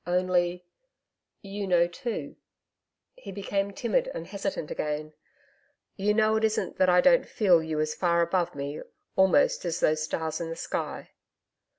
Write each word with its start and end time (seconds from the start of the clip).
Only 0.07 0.65
you 1.43 1.67
know 1.67 1.85
too' 1.85 2.35
he 3.23 3.31
became 3.31 3.71
timid 3.71 4.09
and 4.15 4.25
hesitant 4.25 4.71
again 4.71 5.13
'you 5.95 6.15
know 6.15 6.35
it 6.37 6.43
isn't 6.43 6.77
that 6.79 6.89
I 6.89 7.01
don't 7.01 7.29
feel 7.29 7.61
you 7.61 7.79
as 7.79 7.93
far 7.93 8.21
above 8.23 8.55
me, 8.55 8.81
almost, 9.15 9.63
as 9.63 9.79
those 9.79 10.01
stars 10.01 10.41
in 10.41 10.49
the 10.49 10.55
sky....' 10.55 11.11